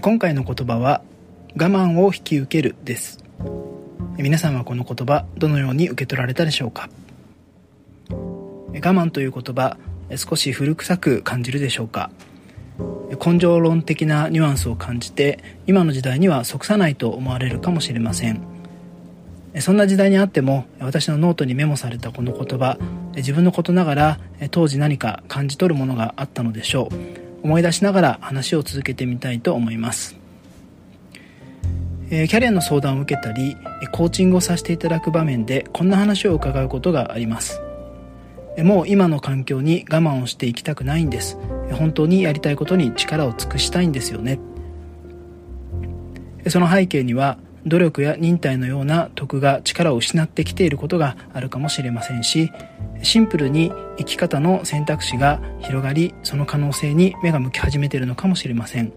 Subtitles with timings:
[0.00, 1.02] 今回の言葉は
[1.54, 3.24] 我慢を引き受けるです。
[4.16, 6.90] 皆さんはこの言葉どのように受け取られたでしょうか？
[8.10, 9.76] 我慢という言葉
[10.16, 12.10] 少し古臭く感じるでしょうか？
[13.24, 18.42] 根性論的なニュアンスを感じて今の時代には即さないと思われるかもしれません。
[19.60, 22.78] そんな時代にあっても私のノートにメモされたこの言葉
[23.16, 24.20] 自分のことながら
[24.50, 27.27] 当時何か感じ取るものがあったのでしょう。
[27.42, 30.16] 思い出しながら話を続けてみたいと思います。
[32.10, 33.56] えキャリアの相談を受けたり
[33.92, 37.60] コーチングをさせていただく場面でこんな話を伺うことがあります。
[38.58, 41.38] もう今の環境に我慢をしていきたくないんです。
[41.72, 44.40] 本当にやりたいことに力を尽くしたいんですよね。
[46.48, 47.38] その背景には
[47.68, 52.50] 努力や忍耐のような徳が力を失ってきていることがあるかもしれませんし
[53.02, 58.92] シンプルに生き方の選択肢が広がりその可能性に目が向き始めているのかもしれません。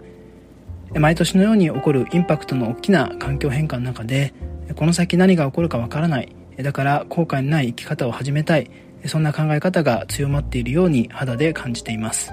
[0.93, 4.33] 毎年のように起こるインパクトの大きな環境変化の中で
[4.75, 6.35] この先何が起こるかわからない。
[6.57, 8.69] だから後悔のない生き方を始めたい。
[9.05, 12.31] そんな考え方が強まっているように肌で感じています。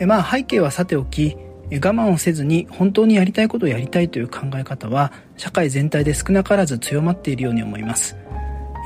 [0.00, 1.36] まあ背景はさておき
[1.76, 8.16] 我慢をせずに本当にやりたいことをやりたいという考え方は社会全体で少なからず強まっているように思います。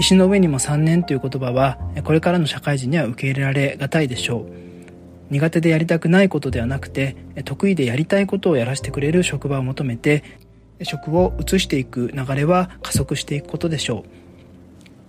[0.00, 4.68] 石の上にも3年という言葉はこれからの社会人には受け入れられがたいでしょう。
[5.30, 10.22] 苦手でやりたくないことではなくて得意でやりたいことをやらせてくれる職場を求めて
[10.82, 14.04] 職を移していく流れは加速していくことでしょ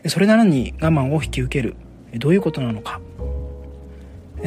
[0.04, 0.10] う。
[0.10, 1.76] それなのに我慢を引き受ける。
[2.16, 3.00] どういうことなのか。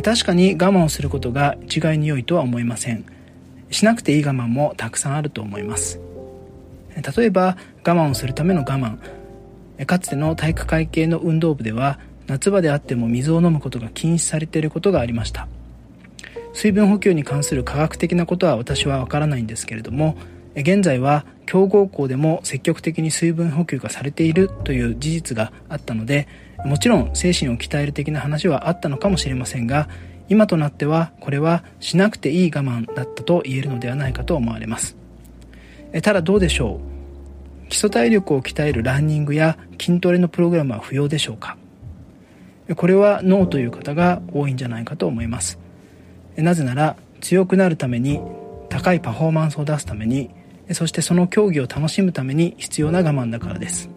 [0.02, 3.04] 確かに我慢をすることが一概に良いとは思いません。
[3.72, 5.98] しなくていい我慢もたくさんあると思います。
[7.16, 8.98] 例えば我慢をするための我慢。
[9.86, 15.48] かつての体育会系の運動部では夏場であっても水を飲むことが禁止されていることがありました。
[16.52, 20.16] 水分補給に関する科学的なことは私はわからないんですけれども
[20.54, 26.28] 現在は強豪校でも積極的に水分補給がされているという事実があったので
[26.64, 29.88] もちろん精神を鍛える的な話はあったのかもしれませんが
[30.28, 34.96] 今となってはこれはしなくていい我慢だったと言えるのではないかと思われます。
[36.02, 36.80] ただどうでしょ
[37.66, 37.68] う？
[37.68, 41.56] 基礎体力を鍛えるランニングや筋トレのプログラムは不要でしょうか？
[42.76, 45.58] これはノーという方が多いんじゃないかと思います。
[46.36, 48.20] なぜなら強くなるために
[48.70, 50.30] 高いパフォーマンスを出すために
[50.72, 53.90] そしてその競技を楽しむために必要な我慢だからです。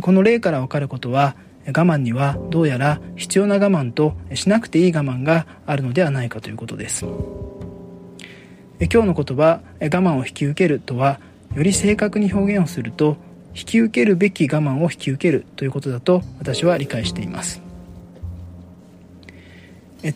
[0.00, 1.36] この例からわかることは
[1.66, 7.04] 我慢にはどうやら必要な我慢としなくていい我慢があるのではないかということです。
[7.04, 11.20] 今日の言葉我慢を引き受けるとは
[11.54, 13.16] より正確に表現をすると
[13.54, 17.62] 引き受けるべき我慢を引き受けるということだと私は理解しています。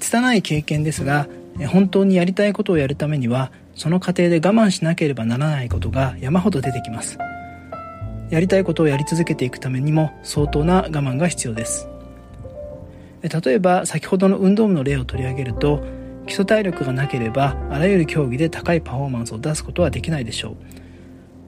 [0.01, 1.28] 拙い経験ですが
[1.69, 7.19] 本当にやりたいことをやるためにはその過程で我慢しなければならないことが山ほど出てきます。
[8.31, 11.89] やりたいことをやり続けていくためにも相当な我慢が必要です。
[13.23, 15.83] 例えば先ほどの運動部の例を取り上げると
[16.27, 20.57] 基礎体力がなければあらゆる競技で高いパフォーマンスを出すことはできないでしょう。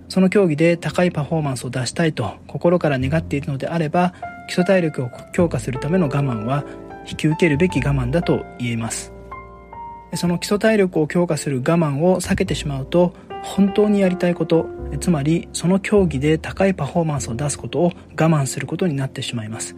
[0.09, 4.15] その競技で高いパフォーマンスを出したいと心から願っているのであれば
[4.49, 6.65] 基礎体力を強化するための我慢は
[7.07, 9.13] 引き受けるべき我慢だと言えます。
[10.15, 13.13] その基礎体力を強化する我慢を避けてしまうと
[13.43, 14.67] 本当にやりたいこと
[15.01, 19.77] つまりその競技で高いパフォーマンスを出すことを我慢することになってしまいます。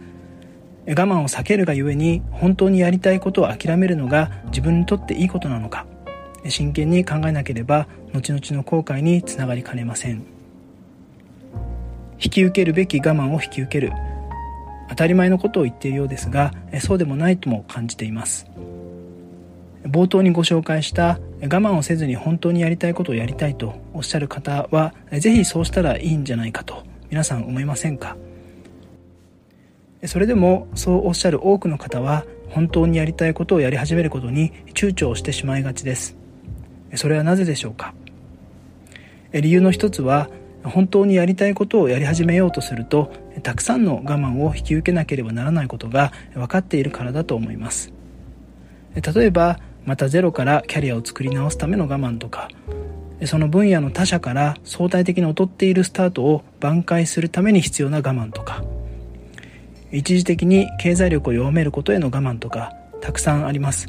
[0.87, 5.85] 我慢を避けるがゆえに本当にやりたいことを諦めるのが自分にとっていいことなのか。
[6.47, 10.23] 真剣に考えなければ後々の後悔につながりかねません。
[12.23, 13.91] 引き受けるべき我慢を引き受ける。
[14.89, 16.51] 当たり前のことを言っているようですが
[16.81, 18.47] そうでもないとも感じています。
[19.83, 28.15] 冒頭にご紹介した我慢をせずに本当にやりたいことをやりたいとおっしゃる方は是非そうしたらいいんじゃないかと皆さん思いませんか？
[30.05, 36.15] それでもそうおっしゃる多くの方は本当にやりたいことをやり始めることに躊躇してしまいがちです。
[36.95, 37.93] それはなぜでしょうか？
[39.31, 40.29] 理由の一つは
[40.63, 43.11] 本当にやりたいことをやり始めようとすると
[43.41, 47.91] たくさんの我慢を引き受けなければならないことが分かっているからだと思います。
[48.93, 52.49] 例えばまたゼロからキャリアを作り直すための我慢とか。
[53.25, 58.63] その分野の他者から相対的に劣っているスタートを挽回するために必要な我慢とか。
[59.91, 63.87] 一時的に経済力を弱めることへの我慢とかたくさんあります。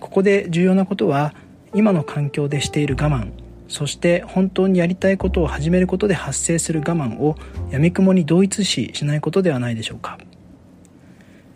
[0.00, 1.34] ここで重要なことは
[1.74, 3.32] 今の環境でしている我慢
[3.68, 7.36] そして本当にやりたいことを始めることで発生する我慢を
[7.70, 10.18] やみくもに同一視しないことではないでしょうか。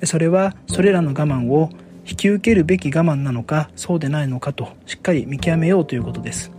[0.05, 1.71] それはそれらの我慢を
[2.09, 6.51] 引き受けるべき我慢なのかそうでないのかとしっかり見極めようということです。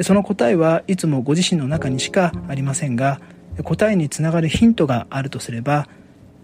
[0.00, 3.20] その答えはいつもご自身の中にしかありませんが
[3.62, 5.88] 答えにつながるヒントがあるとすれば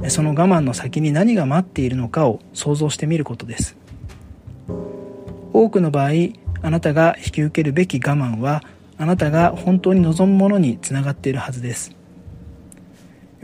[0.09, 3.77] その我慢の先に何が待っているのかを想像してみることです。
[5.53, 6.11] 多くの場合
[6.63, 8.63] あなたが引き受けるべき我慢は
[8.97, 11.97] あなたが本当に望むものにつながっているはずです。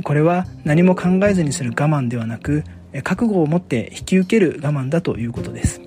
[0.02, 2.62] これは何も考えずにする我慢ではなく
[3.02, 5.80] 覚悟を持って引き受ける我慢だということです。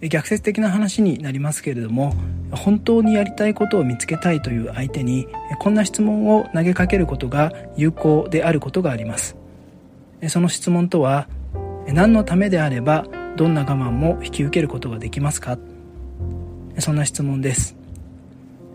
[0.00, 2.14] 逆説的な話になりますけれども
[2.52, 5.26] 本当にやりたいことを見つけたいという相手に
[5.58, 9.36] こんな質問を投げかけることが有効であることがあります。
[10.28, 11.28] その質問とは
[11.88, 13.06] 何のためであれば
[13.36, 15.58] どんな我慢も引き受けることができますか？
[16.78, 17.76] そんな質問です。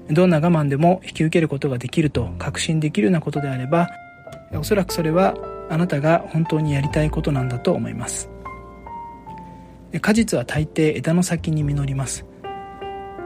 [0.09, 3.89] どんな我慢でも引き受けることができると確信できるようなことであれば
[4.51, 5.35] おそらくそれは
[5.73, 8.29] あなたが本当にやりたいことなんだと思います。
[10.01, 12.25] 果実は大抵枝の先に実ります。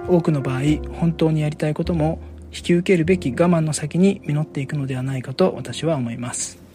[0.08, 0.62] 多くの場合
[0.94, 2.20] 本当にやりたいことも
[2.54, 6.67] 引き受けるべき我慢の先に実っていくのではないかと私は思います。